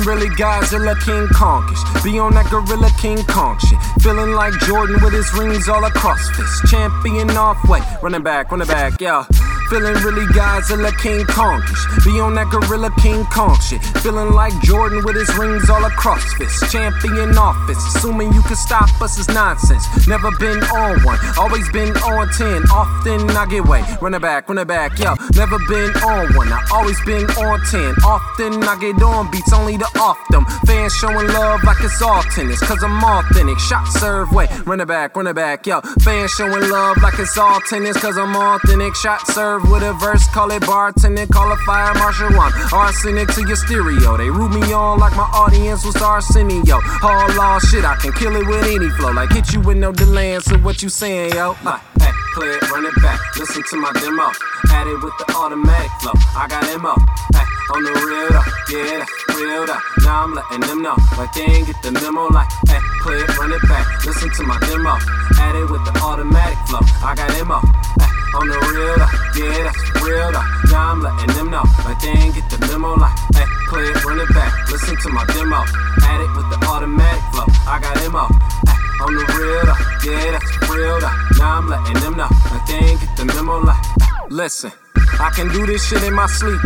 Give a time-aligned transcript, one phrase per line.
[0.00, 2.04] Godzilla King Kongish.
[2.04, 3.78] Be on that Gorilla King Kong shit.
[4.02, 6.66] Feeling like Jordan with his rings all across fist.
[6.66, 7.80] Champion off way.
[8.02, 9.24] Running back, running back, yeah.
[9.72, 12.04] Feeling really Godzilla King Kongish.
[12.04, 13.82] Be on that Gorilla King Kong shit.
[14.04, 16.70] Feeling like Jordan with his rings all across fist.
[16.70, 17.78] Champion office.
[17.96, 19.82] Assuming you can stop us is nonsense.
[20.06, 22.68] Never been on one, always been on 10.
[22.68, 23.82] Often I get way.
[24.02, 25.14] Running back, running back, yo.
[25.36, 27.94] Never been on one, I always been on 10.
[28.04, 30.44] Often I get on beats only to off them.
[30.66, 32.60] Fans showing love like it's all tennis.
[32.60, 33.58] Cause I'm authentic.
[33.58, 34.48] Shot serve way.
[34.66, 35.80] Running back, running back, yo.
[36.04, 37.96] Fans showing love like it's all tennis.
[37.96, 38.94] Cause I'm authentic.
[38.96, 42.52] Shot serve with a verse, call it bartending, call it fire marshal one.
[42.72, 44.16] Arsenic to your stereo.
[44.16, 46.80] They root me on like my audience was Arsenio.
[47.02, 49.12] All law shit, I can kill it with any flow.
[49.12, 51.56] Like hit you with no delay, so what you saying, yo?
[51.64, 53.20] Uh, hey, play it, run it back.
[53.36, 54.30] Listen to my demo.
[54.70, 56.12] Add it with the automatic flow.
[56.36, 56.94] I got MO.
[57.34, 58.48] Hey, on the real though.
[58.72, 59.04] Yeah,
[59.36, 59.78] real though.
[60.04, 60.96] Now I'm letting them know.
[61.18, 62.28] Like they ain't get the memo.
[62.28, 64.04] Like, hey, play it, run it back.
[64.04, 64.96] Listen to my demo.
[65.38, 66.80] Add it with the automatic flow.
[67.04, 67.60] I got MO.
[68.00, 69.12] Hey, on the real though.
[69.36, 70.32] Yeah, that's real.
[70.32, 71.64] Now I'm letting them know.
[71.84, 72.96] Like they ain't get the memo.
[72.96, 74.70] Like, hey, play it, run it back.
[74.70, 75.60] Listen to my demo.
[76.02, 77.48] Add it with the automatic flow.
[77.68, 78.26] I got MO.
[78.68, 79.80] Hey, on the real though.
[80.04, 81.00] Yeah, that's real.
[81.38, 82.28] Now I'm letting them know.
[82.50, 83.60] Like they ain't get the memo.
[83.60, 83.84] Like,
[84.30, 84.72] listen,
[85.20, 86.60] I can do this shit in my sleep.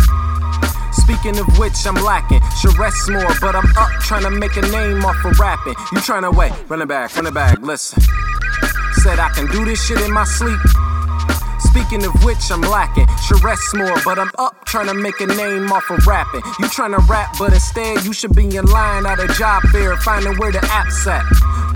[0.93, 2.41] Speaking of which, I'm lacking.
[2.61, 5.75] Should rest more, but I'm up trying to make a name off of rapping.
[5.93, 8.03] You trying to wait, run it back, run it back, listen.
[9.03, 10.59] Said I can do this shit in my sleep.
[11.77, 13.07] Speaking of which, I'm lacking.
[13.43, 16.41] Rest more, but I'm up trying to make a name off of rapping.
[16.59, 19.95] You trying to rap, but instead you should be in line at a job fair,
[19.99, 21.23] finding where the app's at.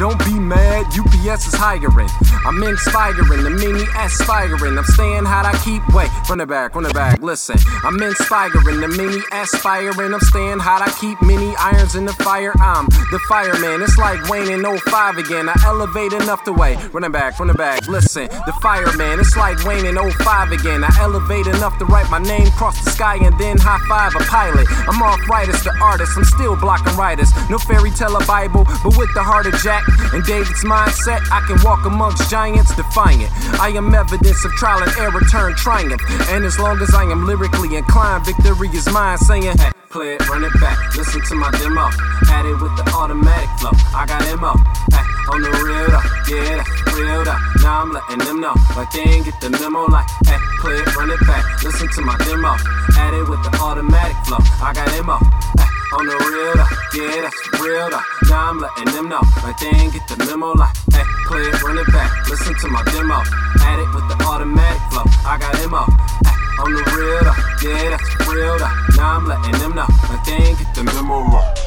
[0.01, 2.09] Don't be mad, UPS is hiring.
[2.47, 4.79] I'm inspiring, the mini aspiring.
[4.79, 6.09] I'm staying hot, I keep wait.
[6.25, 7.59] Run it back, run it back, listen.
[7.85, 10.15] I'm inspiring, the mini aspiring.
[10.15, 12.57] I'm staying hot, I keep many irons in the fire.
[12.63, 15.51] I'm the fireman, it's like Wayne in 05 again.
[15.51, 16.81] I elevate enough to wait.
[16.95, 18.25] Run it back, run it back, listen.
[18.49, 20.83] The fireman, it's like Wayne in 05 again.
[20.83, 24.25] I elevate enough to write my name across the sky and then high five a
[24.25, 24.65] pilot.
[24.89, 27.29] I'm off writers to artists, I'm still blocking writers.
[27.51, 31.41] No fairy tale or Bible, but with the heart of Jack and David's mindset, I
[31.47, 33.31] can walk amongst giants defiant.
[33.61, 36.03] I am evidence of trial and error turned triumph.
[36.31, 40.29] And as long as I am lyrically inclined, victory is mine, saying, hey, play it,
[40.29, 40.79] run it back.
[40.97, 41.91] Listen to my demo.
[42.31, 43.75] Add it with the automatic flow.
[43.95, 44.55] I got MO.
[44.95, 46.07] Hey, on the real though.
[46.31, 46.63] Yeah,
[46.95, 47.39] real though.
[47.63, 48.55] Now I'm letting them know.
[48.77, 49.87] Like they ain't get the memo.
[49.87, 51.63] Like, hey, play it, run it back.
[51.63, 52.55] Listen to my demo.
[52.97, 54.39] Add it with the automatic flow.
[54.63, 55.19] I got MO.
[55.59, 56.80] Hey, on the real though.
[56.93, 58.03] Yeah, that's real though.
[58.29, 59.23] Now I'm letting them know.
[59.45, 60.55] Like they ain't get the memo.
[60.55, 62.11] Like, hey, play it, run it back.
[62.29, 63.23] Listen to my demo.
[63.63, 65.07] Add it with the automatic flow.
[65.23, 65.87] I got MO.
[66.27, 67.39] Hey, on the real though.
[67.63, 68.97] Yeah, that's real though.
[68.97, 69.87] Now I'm letting them know.
[70.11, 71.31] Like they ain't get the memo.
[71.31, 71.60] Like,